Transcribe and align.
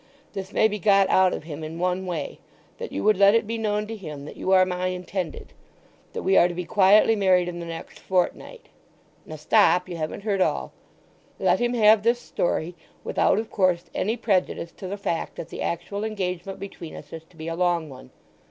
This 0.33 0.51
may 0.51 0.67
be 0.67 0.79
got 0.79 1.07
out 1.11 1.31
of 1.31 1.43
him 1.43 1.63
in 1.63 1.77
one 1.77 2.07
way—that 2.07 2.91
you 2.91 3.03
would 3.03 3.17
let 3.17 3.35
it 3.35 3.45
be 3.45 3.59
known 3.59 3.85
to 3.85 3.95
him 3.95 4.25
that 4.25 4.35
you 4.35 4.51
are 4.51 4.65
my 4.65 4.87
intended—that 4.87 6.23
we 6.23 6.35
are 6.35 6.47
to 6.47 6.55
be 6.55 6.65
quietly 6.65 7.15
married 7.15 7.47
in 7.47 7.59
the 7.59 7.67
next 7.67 7.99
fortnight.—Now 7.99 9.35
stop, 9.35 9.87
you 9.87 9.97
haven't 9.97 10.23
heard 10.23 10.41
all! 10.41 10.71
Let 11.37 11.59
him 11.59 11.75
have 11.75 12.01
this 12.01 12.19
story, 12.19 12.73
without, 13.03 13.37
of 13.37 13.51
course, 13.51 13.91
any 13.93 14.17
prejudice 14.17 14.71
to 14.77 14.87
the 14.87 14.97
fact 14.97 15.35
that 15.35 15.49
the 15.49 15.61
actual 15.61 16.03
engagement 16.03 16.59
between 16.59 16.95
us 16.95 17.13
is 17.13 17.23
to 17.25 17.37
be 17.37 17.47
a 17.47 17.53
long 17.55 17.87
one. 17.87 18.09